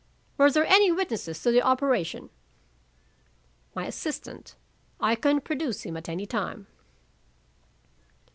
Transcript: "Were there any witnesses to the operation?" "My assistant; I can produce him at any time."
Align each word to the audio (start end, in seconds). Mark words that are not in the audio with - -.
"Were 0.35 0.49
there 0.49 0.65
any 0.65 0.91
witnesses 0.91 1.39
to 1.43 1.51
the 1.51 1.61
operation?" 1.61 2.31
"My 3.75 3.85
assistant; 3.85 4.55
I 4.99 5.13
can 5.13 5.39
produce 5.41 5.83
him 5.83 5.95
at 5.95 6.09
any 6.09 6.25
time." 6.25 6.65